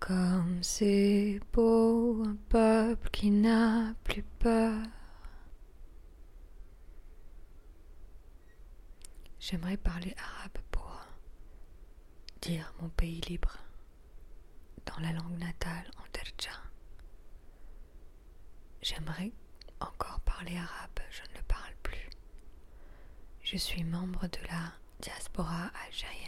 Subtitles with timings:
[0.00, 4.78] Comme c'est beau un peuple qui n'a plus peur.
[9.38, 11.00] J'aimerais parler arabe pour
[12.40, 13.56] dire mon pays libre
[14.86, 16.56] dans la langue natale en Derja.
[18.82, 19.32] J'aimerais
[19.80, 22.08] encore parler arabe, je ne le parle plus.
[23.42, 26.19] Je suis membre de la diaspora algérienne.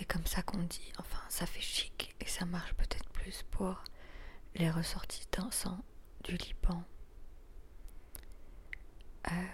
[0.00, 3.84] C'est comme ça qu'on dit, enfin ça fait chic et ça marche peut-être plus pour
[4.54, 5.84] les ressortissants
[6.24, 6.82] du Liban.
[9.30, 9.46] Euh,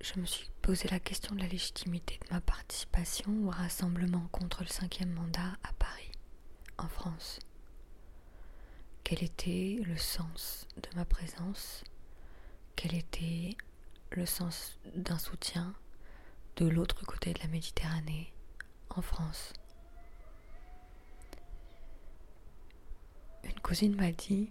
[0.00, 4.62] je me suis posé la question de la légitimité de ma participation au rassemblement contre
[4.64, 6.10] le cinquième mandat à Paris,
[6.76, 7.38] en France.
[9.04, 11.84] Quel était le sens de ma présence?
[12.74, 13.56] Quel était
[14.12, 15.74] le sens d'un soutien
[16.56, 18.32] de l'autre côté de la Méditerranée,
[18.90, 19.52] en France
[23.44, 24.50] Une cousine m'a dit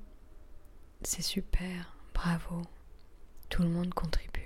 [1.04, 2.62] C'est super, bravo,
[3.50, 4.46] tout le monde contribue.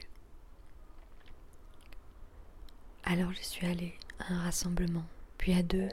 [3.03, 5.05] Alors je suis allée à un rassemblement,
[5.37, 5.89] puis à deux,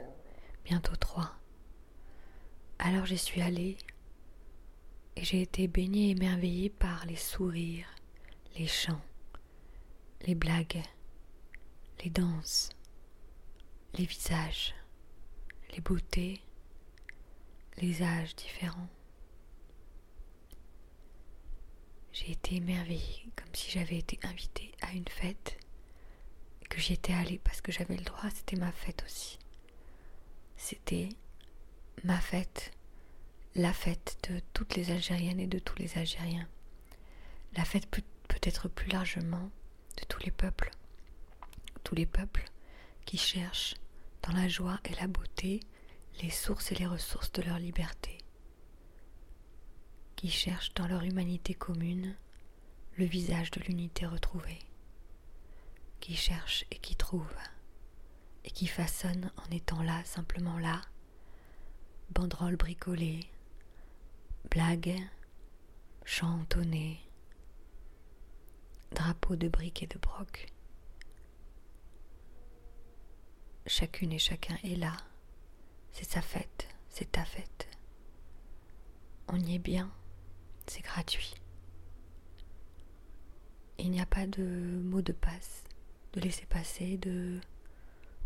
[0.65, 1.35] bientôt trois.
[2.79, 3.77] Alors j'y suis allée
[5.15, 7.93] et j'ai été baignée et émerveillée par les sourires,
[8.57, 9.01] les chants,
[10.25, 10.81] les blagues,
[12.03, 12.69] les danses,
[13.95, 14.73] les visages,
[15.73, 16.41] les beautés,
[17.77, 18.89] les âges différents.
[22.13, 25.57] J'ai été émerveillée comme si j'avais été invitée à une fête
[26.69, 29.39] que j'y étais allée parce que j'avais le droit, c'était ma fête aussi.
[30.55, 31.09] C'était
[32.03, 32.71] ma fête,
[33.55, 36.47] la fête de toutes les Algériennes et de tous les Algériens.
[37.57, 39.49] La fête peut-être plus largement
[39.97, 40.71] de tous les peuples.
[41.83, 42.45] Tous les peuples
[43.05, 43.75] qui cherchent
[44.23, 45.61] dans la joie et la beauté
[46.21, 48.17] les sources et les ressources de leur liberté.
[50.15, 52.15] Qui cherchent dans leur humanité commune
[52.97, 54.59] le visage de l'unité retrouvée
[56.01, 57.33] qui cherche et qui trouve,
[58.43, 60.81] et qui façonne en étant là, simplement là,
[62.09, 63.21] banderoles bricolées,
[64.49, 64.99] blagues,
[66.03, 66.39] chants
[68.91, 70.47] drapeaux de briques et de broc.
[73.67, 74.97] Chacune et chacun est là,
[75.91, 77.67] c'est sa fête, c'est ta fête.
[79.27, 79.91] On y est bien,
[80.67, 81.35] c'est gratuit.
[83.77, 85.63] Il n'y a pas de mot de passe
[86.13, 87.39] de laisser passer, de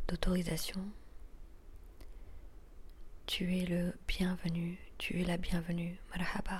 [0.07, 0.81] d'autorisation.
[3.25, 6.59] Tu es le bienvenu, tu es la bienvenue, marhaba.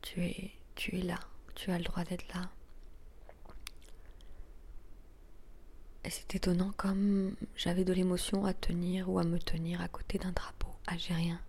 [0.00, 1.18] Tu es, tu es là,
[1.54, 2.50] tu as le droit d'être là.
[6.04, 10.18] Et c'est étonnant comme j'avais de l'émotion à tenir ou à me tenir à côté
[10.18, 11.40] d'un drapeau algérien.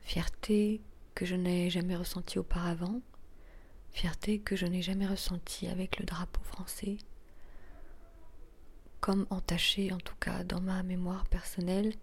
[0.00, 0.82] Fierté
[1.14, 3.00] que je n'ai jamais ressentie auparavant,
[3.92, 6.98] fierté que je n'ai jamais ressentie avec le drapeau français,
[9.00, 11.94] comme entaché en tout cas dans ma mémoire personnelle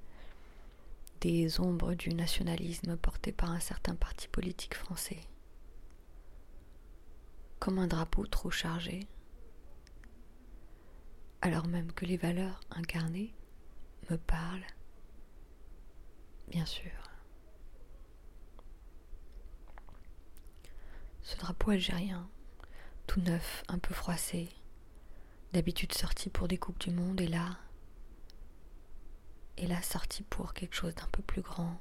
[1.21, 5.19] des ombres du nationalisme porté par un certain parti politique français,
[7.59, 9.07] comme un drapeau trop chargé,
[11.41, 13.33] alors même que les valeurs incarnées
[14.09, 14.65] me parlent,
[16.47, 16.91] bien sûr.
[21.21, 22.27] Ce drapeau algérien,
[23.07, 24.49] tout neuf, un peu froissé,
[25.53, 27.57] d'habitude sorti pour des Coupes du Monde, et là,
[29.57, 31.79] et là sorti pour quelque chose d'un peu plus grand,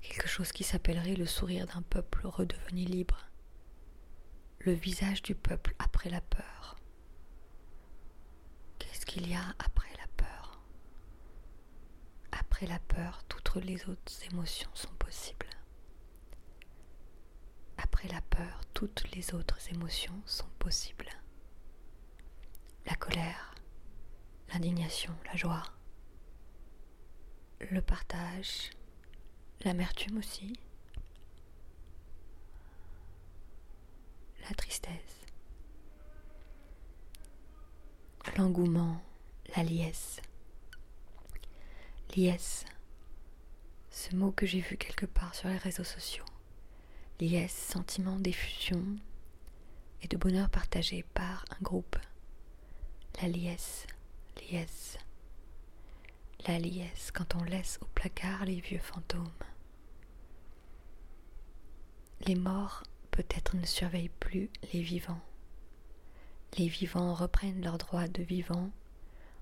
[0.00, 3.29] quelque chose qui s'appellerait le sourire d'un peuple redevenu libre,
[4.60, 6.76] le visage du peuple après la peur.
[8.78, 10.60] Qu'est-ce qu'il y a après la peur?
[12.30, 15.46] Après la peur, toutes les autres émotions sont possibles.
[17.78, 21.08] Après la peur, toutes les autres émotions sont possibles.
[22.86, 23.54] La colère,
[24.52, 25.62] l'indignation, la joie,
[27.70, 28.70] le partage,
[29.64, 30.58] l'amertume aussi,
[34.50, 34.90] la tristesse,
[38.36, 39.00] l'engouement,
[39.56, 40.20] la liesse.
[42.16, 42.64] Liesse,
[43.90, 46.24] ce mot que j'ai vu quelque part sur les réseaux sociaux
[47.20, 48.82] liesse, sentiment d'effusion
[50.02, 51.96] et de bonheur partagé par un groupe.
[53.20, 53.86] La liesse,
[54.50, 54.96] liesse.
[56.46, 59.28] La liesse quand on laisse au placard les vieux fantômes.
[62.26, 65.20] Les morts peut-être ne surveillent plus les vivants.
[66.58, 68.70] les vivants reprennent leur droit de vivant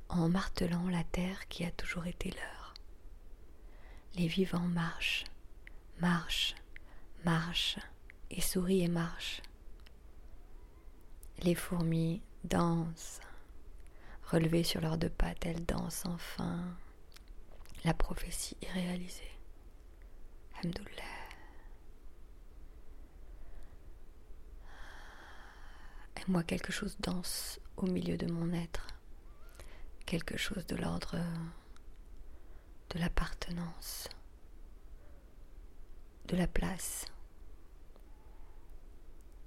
[0.08, 2.74] en martelant la terre qui a toujours été leur.
[4.14, 5.24] Les vivants marchent,
[6.00, 6.54] marchent,
[7.24, 7.78] marchent,
[8.30, 9.42] et sourient et marchent.
[11.42, 13.20] Les fourmis dansent,
[14.30, 16.64] relevées sur leurs deux pattes, elles dansent enfin.
[17.84, 19.22] La prophétie est réalisée.
[26.18, 28.86] Et moi, quelque chose danse au milieu de mon être,
[30.04, 31.16] quelque chose de l'ordre
[32.90, 34.08] de l'appartenance,
[36.26, 37.04] de la place,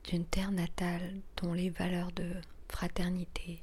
[0.03, 2.35] d'une terre natale dont les valeurs de
[2.67, 3.59] fraternité,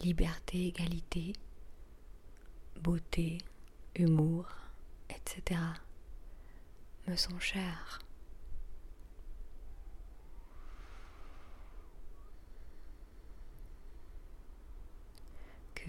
[0.00, 1.34] liberté, égalité,
[2.80, 3.38] beauté,
[3.94, 4.48] humour,
[5.10, 5.60] etc.
[7.06, 7.98] me sont chers.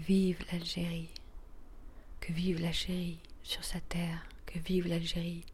[0.02, 1.10] Vive l'Algérie,
[2.20, 5.44] que vive la chérie sur sa terre, que vive l'Algérie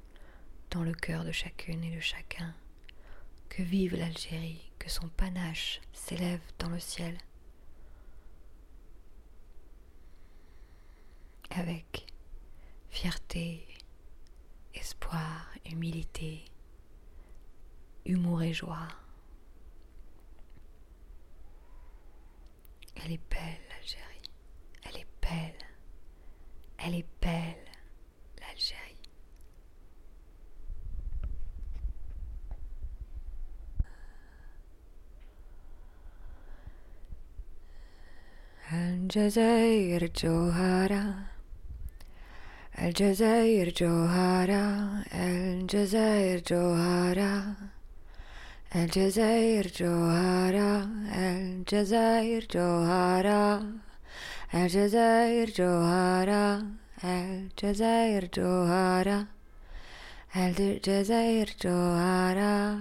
[0.71, 2.55] dans le cœur de chacune et de chacun,
[3.51, 7.19] que vive l'Algérie, que son panache s'élève dans le ciel.
[11.51, 12.07] Avec
[12.89, 13.69] fierté,
[14.75, 16.43] espoir, humilité,
[18.07, 18.89] humour et joie.
[22.97, 23.68] Elle est belle,
[26.89, 27.69] Elle est belle,
[28.41, 29.11] l'Algérie.
[38.73, 41.15] الجزائر جوهره
[42.79, 47.55] الجزائر جوهرة الجزائر جوهرة
[48.77, 53.88] الجزائر جوهرة الجزائر جوهرة
[54.54, 56.64] الجزائر جوهرة
[57.04, 59.26] الجزائر جوهرة
[60.36, 62.78] الجزائر جوهرة